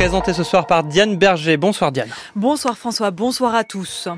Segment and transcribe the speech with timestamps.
[0.00, 1.58] présenté ce soir par Diane Berger.
[1.58, 2.08] Bonsoir Diane.
[2.34, 4.08] Bonsoir François, bonsoir à tous.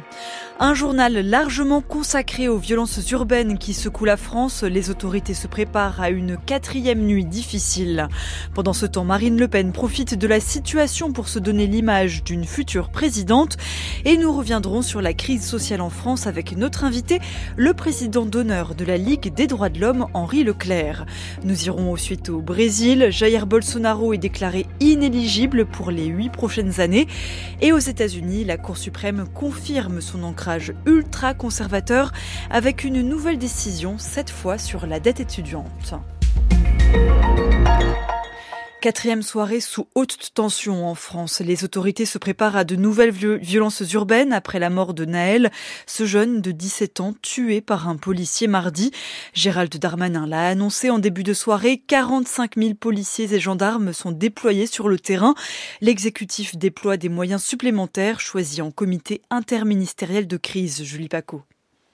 [0.60, 4.62] Un journal largement consacré aux violences urbaines qui secouent la France.
[4.62, 8.06] Les autorités se préparent à une quatrième nuit difficile.
[8.54, 12.44] Pendant ce temps, Marine Le Pen profite de la situation pour se donner l'image d'une
[12.44, 13.56] future présidente.
[14.04, 17.18] Et nous reviendrons sur la crise sociale en France avec notre invité,
[17.56, 21.06] le président d'honneur de la Ligue des droits de l'homme, Henri Leclerc.
[21.44, 23.08] Nous irons ensuite au Brésil.
[23.10, 27.08] Jair Bolsonaro est déclaré inéligible pour les huit prochaines années.
[27.62, 30.41] Et aux États-Unis, la Cour suprême confirme son ancrage
[30.86, 32.12] ultra conservateur
[32.50, 35.94] avec une nouvelle décision, cette fois sur la dette étudiante.
[38.82, 41.38] Quatrième soirée sous haute tension en France.
[41.38, 45.52] Les autorités se préparent à de nouvelles violences urbaines après la mort de Naël,
[45.86, 48.90] ce jeune de 17 ans tué par un policier mardi.
[49.34, 51.80] Gérald Darmanin l'a annoncé en début de soirée.
[51.86, 55.36] 45 000 policiers et gendarmes sont déployés sur le terrain.
[55.80, 60.82] L'exécutif déploie des moyens supplémentaires choisis en comité interministériel de crise.
[60.82, 61.44] Julie Paco.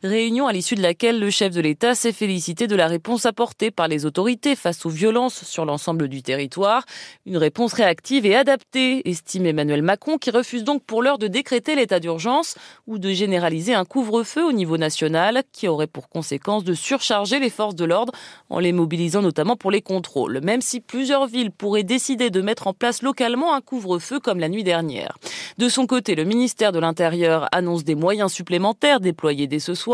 [0.04, 3.72] Réunion à l'issue de laquelle le chef de l'État s'est félicité de la réponse apportée
[3.72, 6.84] par les autorités face aux violences sur l'ensemble du territoire.
[7.26, 11.74] Une réponse réactive et adaptée, estime Emmanuel Macron, qui refuse donc pour l'heure de décréter
[11.74, 12.54] l'état d'urgence
[12.86, 17.50] ou de généraliser un couvre-feu au niveau national qui aurait pour conséquence de surcharger les
[17.50, 18.12] forces de l'ordre
[18.50, 22.68] en les mobilisant notamment pour les contrôles, même si plusieurs villes pourraient décider de mettre
[22.68, 25.18] en place localement un couvre-feu comme la nuit dernière.
[25.58, 29.87] De son côté, le ministère de l'Intérieur annonce des moyens supplémentaires déployés dès ce soir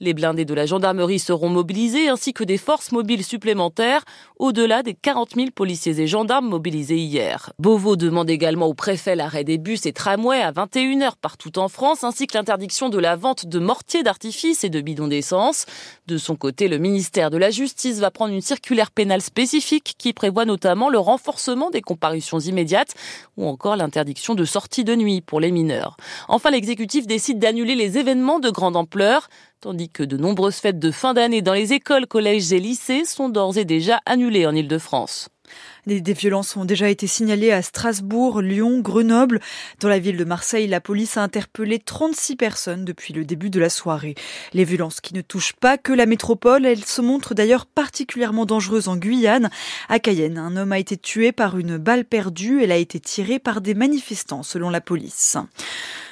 [0.00, 4.04] les blindés de la gendarmerie seront mobilisés ainsi que des forces mobiles supplémentaires
[4.38, 7.52] au-delà des 40 000 policiers et gendarmes mobilisés hier.
[7.58, 12.04] Beauvau demande également au préfet l'arrêt des bus et tramways à 21h partout en France
[12.04, 15.66] ainsi que l'interdiction de la vente de mortiers d'artifice et de bidons d'essence.
[16.06, 20.12] De son côté, le ministère de la Justice va prendre une circulaire pénale spécifique qui
[20.12, 22.94] prévoit notamment le renforcement des comparutions immédiates
[23.36, 25.96] ou encore l'interdiction de sortie de nuit pour les mineurs.
[26.28, 29.23] Enfin, l'exécutif décide d'annuler les événements de grande ampleur
[29.60, 33.28] tandis que de nombreuses fêtes de fin d'année dans les écoles, collèges et lycées sont
[33.28, 35.28] d'ores et déjà annulées en Ile-de-France.
[35.86, 39.40] Des, violences ont déjà été signalées à Strasbourg, Lyon, Grenoble.
[39.80, 43.60] Dans la ville de Marseille, la police a interpellé 36 personnes depuis le début de
[43.60, 44.14] la soirée.
[44.54, 48.88] Les violences qui ne touchent pas que la métropole, elles se montrent d'ailleurs particulièrement dangereuses
[48.88, 49.50] en Guyane.
[49.90, 52.62] À Cayenne, un homme a été tué par une balle perdue.
[52.62, 55.36] Elle a été tirée par des manifestants, selon la police.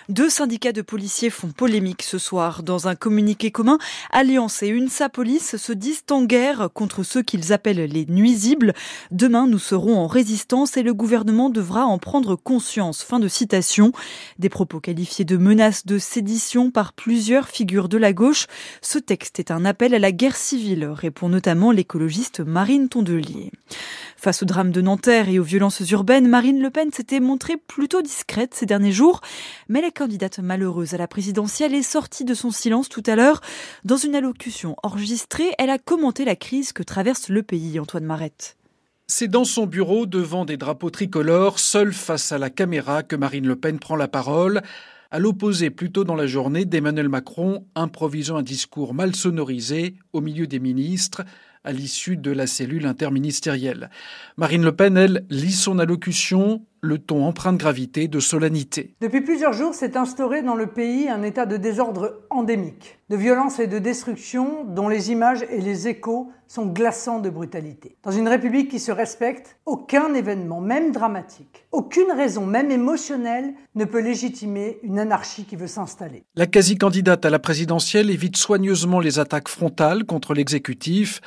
[0.09, 2.63] Deux syndicats de policiers font polémique ce soir.
[2.63, 3.79] Dans un communiqué commun,
[4.11, 8.75] Alliance et UNSA Police se disent en guerre contre ceux qu'ils appellent les nuisibles.
[9.13, 13.03] Demain, nous serons en résistance et le gouvernement devra en prendre conscience.
[13.03, 13.93] Fin de citation.
[14.39, 18.47] Des propos qualifiés de menaces de sédition par plusieurs figures de la gauche.
[18.83, 23.51] Ce texte est un appel à la guerre civile, répond notamment l'écologiste Marine Tondelier.
[24.17, 28.03] Face au drame de Nanterre et aux violences urbaines, Marine Le Pen s'était montrée plutôt
[28.03, 29.21] discrète ces derniers jours,
[29.69, 33.41] mais la candidate malheureuse à la présidentielle est sortie de son silence tout à l'heure.
[33.85, 38.57] Dans une allocution enregistrée, elle a commenté la crise que traverse le pays, Antoine Marette.
[39.09, 43.47] C'est dans son bureau, devant des drapeaux tricolores, seule face à la caméra, que Marine
[43.47, 44.63] Le Pen prend la parole,
[45.11, 50.21] à l'opposé plus tôt dans la journée d'Emmanuel Macron, improvisant un discours mal sonorisé au
[50.21, 51.23] milieu des ministres,
[51.65, 53.91] à l'issue de la cellule interministérielle.
[54.37, 58.97] Marine Le Pen, elle, lit son allocution, le ton empreint de gravité, de solennité.
[59.01, 63.61] Depuis plusieurs jours s'est instauré dans le pays un état de désordre endémique, de violence
[63.61, 67.97] et de destruction dont les images et les échos sont glaçants de brutalité.
[68.03, 73.85] Dans une république qui se respecte, aucun événement, même dramatique, aucune raison, même émotionnelle, ne
[73.85, 76.25] peut légitimer une anarchie qui veut s'installer.
[76.35, 81.21] La quasi-candidate à la présidentielle évite soigneusement les attaques frontales contre l'exécutif.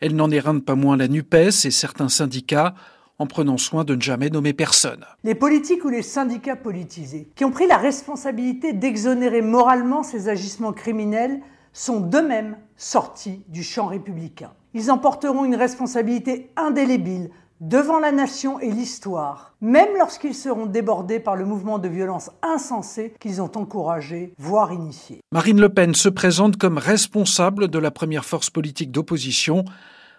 [0.00, 2.74] Elle n'en éreinte pas moins la NUPES et certains syndicats
[3.18, 5.04] en prenant soin de ne jamais nommer personne.
[5.24, 10.72] Les politiques ou les syndicats politisés qui ont pris la responsabilité d'exonérer moralement ces agissements
[10.72, 11.40] criminels
[11.72, 14.52] sont d'eux-mêmes sortis du champ républicain.
[14.74, 21.34] Ils emporteront une responsabilité indélébile devant la nation et l'histoire, même lorsqu'ils seront débordés par
[21.34, 25.20] le mouvement de violence insensé qu'ils ont encouragé, voire initié.
[25.32, 29.64] Marine Le Pen se présente comme responsable de la première force politique d'opposition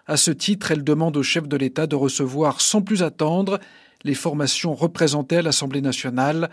[0.06, 3.60] à ce titre, elle demande au chef de l'État de recevoir sans plus attendre
[4.02, 6.50] les formations représentées à l'Assemblée nationale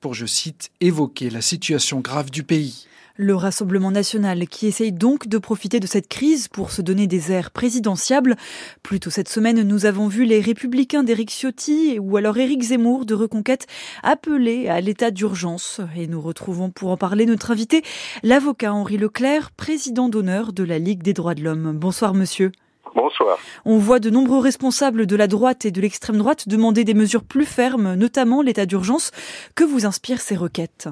[0.00, 2.86] pour, je cite, évoquer la situation grave du pays.
[3.18, 7.32] Le Rassemblement national qui essaye donc de profiter de cette crise pour se donner des
[7.32, 8.36] airs présidentiables.
[8.82, 13.06] Plus tôt cette semaine, nous avons vu les républicains d'Éric Ciotti ou alors Éric Zemmour
[13.06, 13.66] de Reconquête
[14.02, 15.80] appeler à l'état d'urgence.
[15.96, 17.82] Et nous retrouvons pour en parler notre invité,
[18.22, 21.72] l'avocat Henri Leclerc, président d'honneur de la Ligue des droits de l'homme.
[21.72, 22.52] Bonsoir monsieur.
[22.96, 23.36] Bonsoir.
[23.66, 27.24] On voit de nombreux responsables de la droite et de l'extrême droite demander des mesures
[27.24, 29.10] plus fermes, notamment l'état d'urgence.
[29.54, 30.88] Que vous inspirent ces requêtes?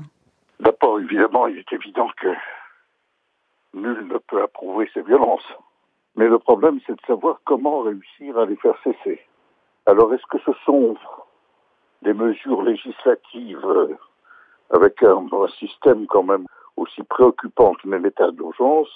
[0.61, 2.29] D'abord, évidemment, il est évident que
[3.73, 5.51] nul ne peut approuver ces violences.
[6.17, 9.23] Mais le problème, c'est de savoir comment réussir à les faire cesser.
[9.87, 10.97] Alors, est-ce que ce sont
[12.03, 13.67] des mesures législatives
[14.69, 16.45] avec un, un système quand même
[16.77, 18.89] aussi préoccupant que l'état d'urgence?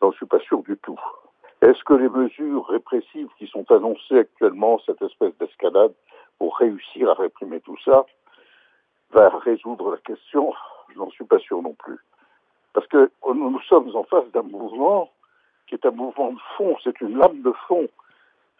[0.00, 0.98] J'en suis pas sûr du tout.
[1.62, 5.92] Est-ce que les mesures répressives qui sont annoncées actuellement, cette espèce d'escalade,
[6.38, 8.04] pour réussir à réprimer tout ça,
[9.12, 10.52] va résoudre la question?
[10.92, 11.98] Je n'en suis pas sûr non plus.
[12.72, 15.10] Parce que nous sommes en face d'un mouvement
[15.68, 17.88] qui est un mouvement de fond, c'est une lame de fond.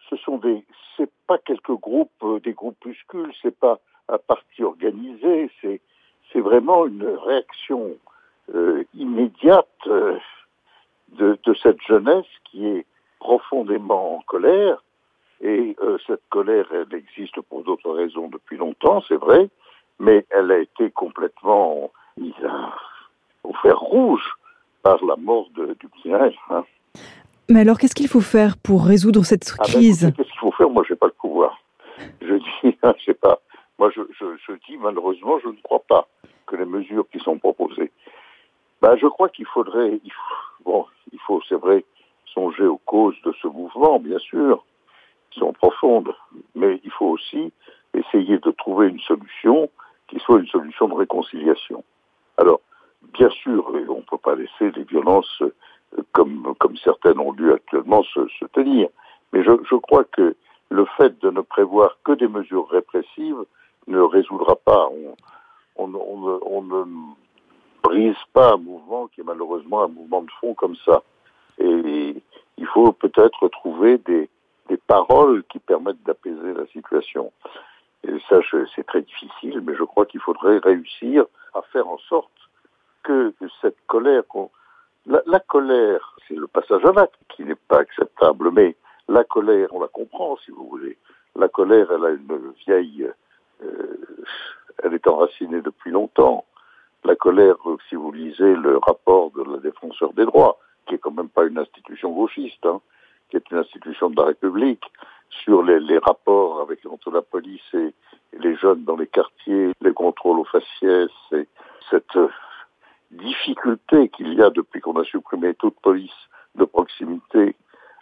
[0.09, 0.63] Ce sont des,
[0.95, 5.81] c'est pas quelques groupes, euh, des groupuscules, c'est pas un parti organisé, c'est,
[6.35, 7.91] vraiment une réaction
[8.55, 10.17] euh, immédiate euh,
[11.09, 12.85] de, cette jeunesse qui est
[13.23, 14.83] profondément en colère.
[15.41, 19.49] Et euh, cette colère, elle existe pour d'autres raisons depuis longtemps, c'est vrai,
[19.99, 22.33] mais elle a été complètement mise
[23.43, 24.23] au fer rouge
[24.81, 26.63] par la mort de, du petit hein.
[27.49, 30.51] Mais alors, qu'est-ce qu'il faut faire pour résoudre cette crise ah ben, Qu'est-ce qu'il faut
[30.51, 30.69] faire?
[30.69, 31.57] Moi, j'ai pas le pouvoir.
[32.21, 33.39] Je dis, je sais pas.
[33.79, 36.07] Moi, je, je, je, dis malheureusement, je ne crois pas
[36.45, 37.91] que les mesures qui sont proposées.
[38.81, 41.83] Ben, je crois qu'il faudrait, il faut, bon, il faut, c'est vrai,
[42.33, 44.63] songer aux causes de ce mouvement, bien sûr,
[45.31, 46.13] qui sont profondes,
[46.55, 47.51] mais il faut aussi
[47.93, 49.69] essayer de trouver une solution
[50.07, 51.83] qui soit une solution de réconciliation.
[52.37, 52.61] Alors,
[53.13, 55.41] bien sûr, on ne peut pas laisser les violences
[56.11, 58.89] comme, comme certaines ont dû actuellement se, tenir,
[59.31, 60.35] mais je, je crois que
[60.69, 63.45] le fait de ne prévoir que des mesures répressives
[63.87, 64.89] ne résoudra pas.
[64.89, 65.15] On,
[65.75, 66.85] on, ne
[67.83, 71.03] brise pas un mouvement qui est malheureusement un mouvement de fond comme ça.
[71.59, 72.23] Et
[72.57, 74.29] il faut peut-être trouver des,
[74.69, 77.31] des paroles qui permettent d'apaiser la situation.
[78.07, 78.39] Et ça,
[78.75, 82.31] c'est très difficile, mais je crois qu'il faudrait réussir à faire en sorte
[83.03, 84.23] que cette colère.
[85.05, 88.75] La, la colère, c'est le passage à l'acte qui n'est pas acceptable, mais
[89.07, 90.97] la colère, on la comprend si vous voulez.
[91.35, 93.09] La colère, elle a une vieille...
[93.63, 93.97] Euh,
[94.83, 96.45] elle est enracinée depuis longtemps.
[97.03, 97.55] La colère,
[97.89, 101.45] si vous lisez le rapport de la défenseur des droits, qui est quand même pas
[101.45, 102.81] une institution gauchiste, hein,
[103.29, 104.83] qui est une institution de la République,
[105.29, 107.93] sur les, les rapports avec entre la police et,
[108.39, 111.47] les jeunes dans les quartiers, les contrôles aux faciès, et
[111.89, 112.17] cette
[113.11, 116.11] difficulté qu'il y a depuis qu'on a supprimé toute police
[116.55, 117.55] de proximité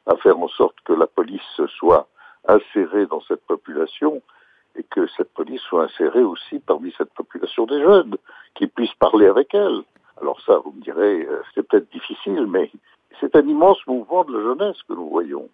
[0.05, 2.07] à faire en sorte que la police soit
[2.47, 4.21] insérée dans cette population
[4.75, 8.15] et que cette police soit insérée aussi parmi cette population des jeunes,
[8.55, 9.83] qui puissent parler avec elle.
[10.21, 12.71] Alors ça, vous me direz, c'est peut-être difficile, mais
[13.19, 15.49] c'est un immense mouvement de la jeunesse que nous voyons.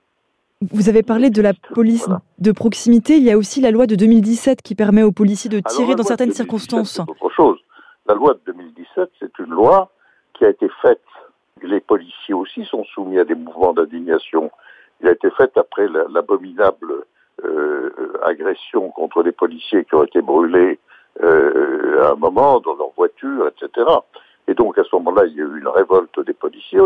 [0.61, 2.21] Vous avez parlé de la police voilà.
[2.39, 3.17] de proximité.
[3.17, 5.97] Il y a aussi la loi de 2017 qui permet aux policiers de tirer Alors,
[5.97, 6.99] dans certaines 2017, circonstances.
[7.07, 7.59] Autre chose.
[8.07, 9.91] La loi de 2017, c'est une loi
[10.33, 11.01] qui a été faite.
[11.61, 14.49] Les policiers aussi sont soumis à des mouvements d'indignation.
[15.01, 17.05] Il a été faite après l'abominable
[17.45, 20.79] euh, agression contre les policiers qui ont été brûlés
[21.21, 23.85] euh, à un moment dans leur voiture, etc.
[24.47, 26.79] Et donc à ce moment-là, il y a eu une révolte des policiers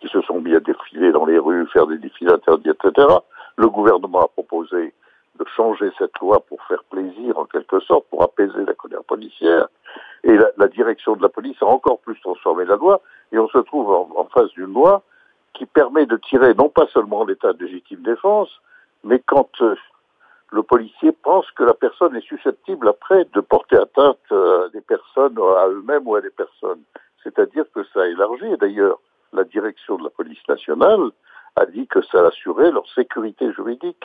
[0.00, 3.06] qui se sont mis à défiler dans les rues, faire des défilés interdits, etc.
[3.56, 4.94] Le gouvernement a proposé
[5.38, 9.68] de changer cette loi pour faire plaisir en quelque sorte, pour apaiser la colère policière.
[10.24, 13.00] Et la, direction de la police a encore plus transformé la loi,
[13.32, 15.02] et on se trouve en, en face d'une loi
[15.54, 18.50] qui permet de tirer non pas seulement l'état de légitime défense,
[19.04, 19.74] mais quand euh,
[20.50, 24.80] le policier pense que la personne est susceptible après de porter atteinte euh, à des
[24.80, 26.80] personnes, à eux-mêmes ou à des personnes.
[27.22, 29.00] C'est-à-dire que ça élargit, et d'ailleurs,
[29.32, 31.10] la direction de la police nationale
[31.56, 34.04] a dit que ça assurait leur sécurité juridique,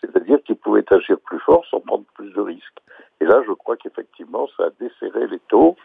[0.00, 2.80] c'est-à-dire qu'ils pouvaient agir plus fort sans prendre plus de risques.
[3.20, 5.76] Et là, je crois qu'effectivement, ça a desserré les taux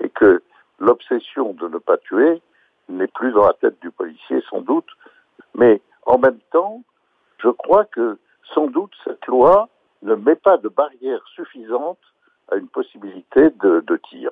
[0.00, 0.42] et que
[0.78, 2.40] l'obsession de ne pas tuer
[2.88, 4.88] n'est plus dans la tête du policier, sans doute.
[5.54, 6.82] Mais en même temps,
[7.38, 8.18] je crois que
[8.54, 9.68] sans doute cette loi
[10.02, 11.98] ne met pas de barrière suffisante
[12.50, 14.30] à une possibilité de, de tir.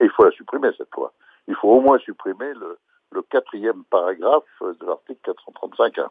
[0.00, 1.12] Et il faut la supprimer, cette loi.
[1.52, 2.78] Il faut au moins supprimer le,
[3.10, 5.20] le quatrième paragraphe de l'article
[5.60, 6.06] 435.1.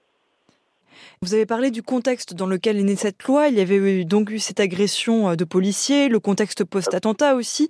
[1.24, 3.48] Vous avez parlé du contexte dans lequel est née cette loi.
[3.48, 7.69] Il y avait eu, donc eu cette agression de policiers, le contexte post-attentat aussi.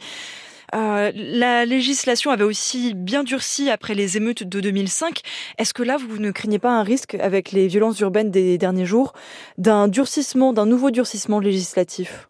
[0.75, 5.21] Euh, la législation avait aussi bien durci après les émeutes de 2005.
[5.57, 8.85] Est-ce que là, vous ne craignez pas un risque avec les violences urbaines des derniers
[8.85, 9.13] jours
[9.57, 12.27] d'un durcissement, d'un nouveau durcissement législatif?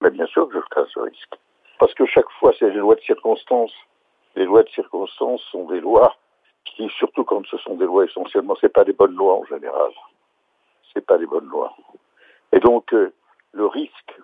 [0.00, 1.34] Mais Bien sûr que je crains ce risque.
[1.78, 3.72] Parce que chaque fois, c'est les lois de circonstance.
[4.36, 6.14] Les lois de circonstance sont des lois
[6.64, 9.92] qui, surtout quand ce sont des lois essentiellement, c'est pas des bonnes lois en général.
[10.92, 11.74] c'est pas des bonnes lois.
[12.52, 13.12] Et donc, euh,
[13.52, 14.14] le risque,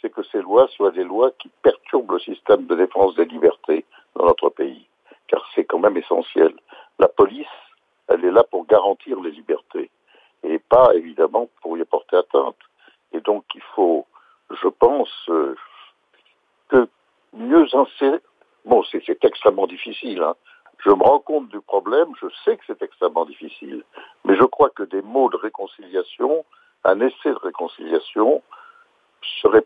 [0.00, 3.84] c'est que ces lois soient des lois qui perturbent le système de défense des libertés
[4.14, 4.86] dans notre pays.
[5.28, 6.54] Car c'est quand même essentiel.
[6.98, 7.46] La police,
[8.08, 9.90] elle est là pour garantir les libertés
[10.44, 12.56] et pas évidemment pour y porter atteinte.
[13.12, 14.06] Et donc il faut,
[14.50, 15.56] je pense, euh,
[16.68, 16.88] que
[17.32, 18.20] mieux insérer.
[18.64, 20.22] Bon, c'est extrêmement difficile.
[20.22, 20.34] Hein.
[20.84, 23.84] Je me rends compte du problème, je sais que c'est extrêmement difficile,
[24.24, 26.44] mais je crois que des mots de réconciliation,
[26.84, 28.42] un essai de réconciliation,
[29.40, 29.64] serait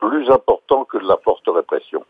[0.00, 2.04] plus important que de la forte répression.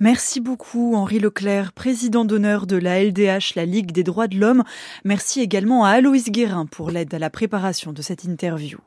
[0.00, 4.64] Merci beaucoup Henri Leclerc, président d'honneur de la LDH, la Ligue des droits de l'homme.
[5.04, 8.78] Merci également à Aloïs Guérin pour l'aide à la préparation de cette interview.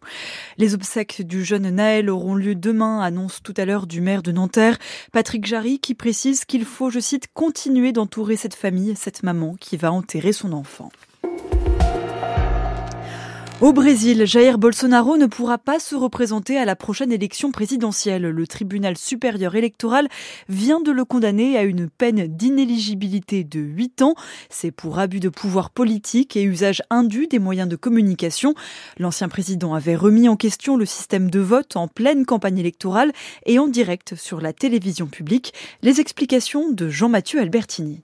[0.57, 4.33] Les obsèques du jeune Naël auront lieu demain, annonce tout à l'heure du maire de
[4.33, 4.77] Nanterre,
[5.13, 9.77] Patrick Jarry, qui précise qu'il faut, je cite, continuer d'entourer cette famille, cette maman qui
[9.77, 10.89] va enterrer son enfant.
[13.59, 18.21] Au Brésil, Jair Bolsonaro ne pourra pas se représenter à la prochaine élection présidentielle.
[18.21, 20.07] Le tribunal supérieur électoral
[20.47, 24.13] vient de le condamner à une peine d'inéligibilité de 8 ans.
[24.51, 28.53] C'est pour abus de pouvoir politique et usage indu des moyens de communication.
[28.99, 33.11] L'ancien président avait remis en question le système de vote en pleine campagne électorale
[33.47, 35.55] et en direct sur la télévision publique.
[35.81, 38.03] Les explications de Jean-Mathieu Albertini.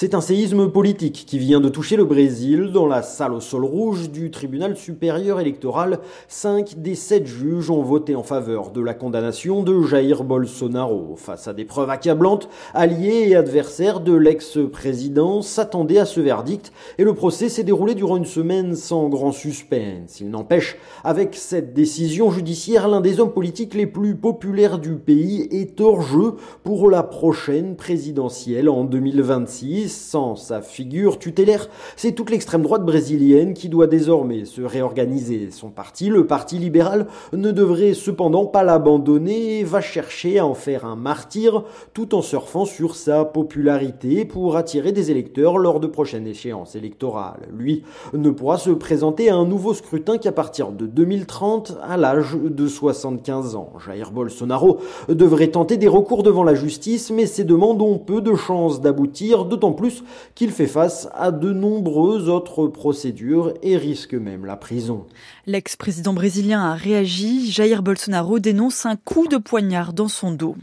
[0.00, 2.70] C'est un séisme politique qui vient de toucher le Brésil.
[2.72, 7.82] Dans la salle au sol rouge du tribunal supérieur électoral, cinq des sept juges ont
[7.82, 11.16] voté en faveur de la condamnation de Jair Bolsonaro.
[11.16, 17.02] Face à des preuves accablantes, alliés et adversaires de l'ex-président s'attendaient à ce verdict et
[17.02, 20.20] le procès s'est déroulé durant une semaine sans grand suspense.
[20.20, 25.48] Il n'empêche, avec cette décision judiciaire, l'un des hommes politiques les plus populaires du pays
[25.50, 31.68] est hors jeu pour la prochaine présidentielle en 2026 sans sa figure tutélaire.
[31.96, 35.50] C'est toute l'extrême droite brésilienne qui doit désormais se réorganiser.
[35.50, 40.54] Son parti, le Parti libéral, ne devrait cependant pas l'abandonner et va chercher à en
[40.54, 41.64] faire un martyr
[41.94, 47.48] tout en surfant sur sa popularité pour attirer des électeurs lors de prochaines échéances électorales.
[47.52, 52.36] Lui ne pourra se présenter à un nouveau scrutin qu'à partir de 2030 à l'âge
[52.36, 53.72] de 75 ans.
[53.84, 54.78] Jair Bolsonaro
[55.08, 59.44] devrait tenter des recours devant la justice, mais ses demandes ont peu de chances d'aboutir,
[59.44, 60.04] d'autant plus
[60.34, 65.06] qu'il fait face à de nombreuses autres procédures et risque même la prison.
[65.48, 67.50] L'ex-président brésilien a réagi.
[67.50, 70.56] Jair Bolsonaro dénonce un coup de poignard dans son dos.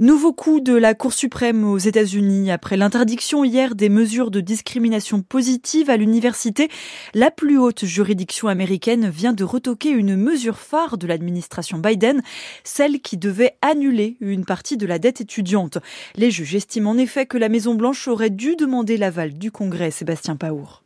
[0.00, 5.22] Nouveau coup de la Cour suprême aux États-Unis après l'interdiction hier des mesures de discrimination
[5.22, 6.68] positive à l'université.
[7.14, 12.20] La plus haute juridiction américaine vient de retoquer une mesure phare de l'administration Biden,
[12.64, 15.78] celle qui devait annuler une partie de la dette étudiante.
[16.16, 20.34] Les juges estiment en effet que la Maison-Blanche aurait dû demander l'aval du Congrès, Sébastien
[20.34, 20.82] Paour.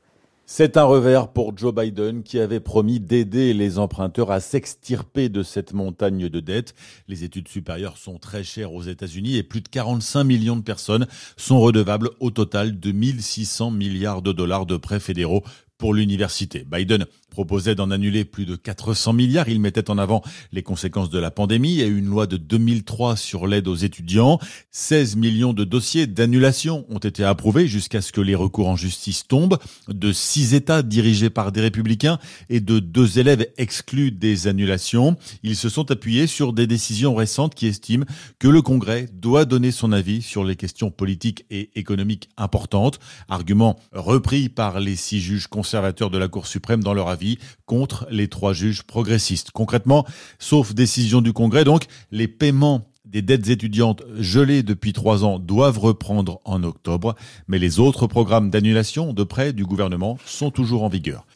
[0.52, 5.44] C'est un revers pour Joe Biden qui avait promis d'aider les emprunteurs à s'extirper de
[5.44, 6.74] cette montagne de dettes.
[7.06, 11.06] Les études supérieures sont très chères aux États-Unis et plus de 45 millions de personnes
[11.36, 15.44] sont redevables au total de 1600 milliards de dollars de prêts fédéraux
[15.78, 16.66] pour l'université.
[16.68, 19.48] Biden proposait d'en annuler plus de 400 milliards.
[19.48, 20.22] Il mettait en avant
[20.52, 24.38] les conséquences de la pandémie et une loi de 2003 sur l'aide aux étudiants.
[24.72, 29.26] 16 millions de dossiers d'annulation ont été approuvés jusqu'à ce que les recours en justice
[29.26, 29.58] tombent.
[29.88, 32.18] De six États dirigés par des républicains
[32.48, 35.16] et de deux élèves exclus des annulations.
[35.42, 38.04] Ils se sont appuyés sur des décisions récentes qui estiment
[38.38, 42.98] que le Congrès doit donner son avis sur les questions politiques et économiques importantes.
[43.28, 47.19] Argument repris par les six juges conservateurs de la Cour suprême dans leur avis
[47.66, 49.50] contre les trois juges progressistes.
[49.50, 50.06] Concrètement,
[50.38, 55.78] sauf décision du Congrès, donc, les paiements des dettes étudiantes gelées depuis trois ans doivent
[55.78, 57.16] reprendre en octobre,
[57.48, 61.26] mais les autres programmes d'annulation de prêts du gouvernement sont toujours en vigueur.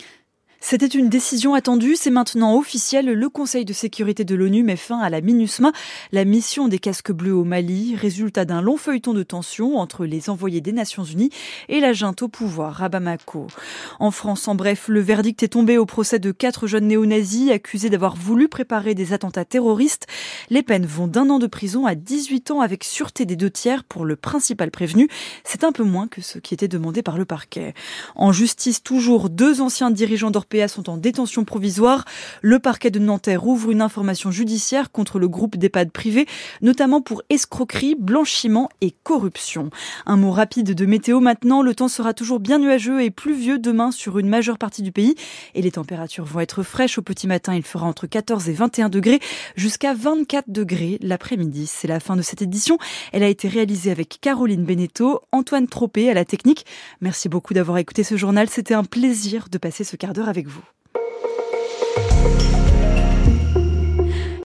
[0.67, 3.05] C'était une décision attendue, c'est maintenant officiel.
[3.05, 5.73] Le Conseil de sécurité de l'ONU met fin à la MINUSMA,
[6.11, 10.31] la mission des casques bleus au Mali, résultat d'un long feuilleton de tension entre les
[10.31, 11.29] envoyés des Nations Unies
[11.69, 13.47] et la junte au pouvoir à Bamako.
[14.01, 17.91] En France, en bref, le verdict est tombé au procès de quatre jeunes néo-nazis accusés
[17.91, 20.07] d'avoir voulu préparer des attentats terroristes.
[20.49, 23.85] Les peines vont d'un an de prison à 18 ans avec sûreté des deux tiers
[23.85, 25.11] pour le principal prévenu.
[25.45, 27.75] C'est un peu moins que ce qui était demandé par le parquet.
[28.17, 32.05] En justice, toujours deux anciens dirigeants d'Orpea sont en détention provisoire.
[32.43, 36.27] Le parquet de Nanterre ouvre une information judiciaire contre le groupe d'EHPAD privés,
[36.63, 39.71] notamment pour escroquerie, blanchiment et corruption.
[40.07, 41.63] Un mot rapide de météo maintenant.
[41.63, 45.15] Le temps sera toujours bien nuageux et pluvieux demain sur une majeure partie du pays
[45.55, 47.55] et les températures vont être fraîches au petit matin.
[47.55, 49.21] Il fera entre 14 et 21 degrés
[49.57, 51.67] jusqu'à 24 degrés l'après-midi.
[51.67, 52.79] C'est la fin de cette édition.
[53.13, 56.67] Elle a été réalisée avec Caroline Beneteau, Antoine Tropé à la technique.
[57.01, 58.49] Merci beaucoup d'avoir écouté ce journal.
[58.49, 60.63] C'était un plaisir de passer ce quart d'heure avec vous avec vous.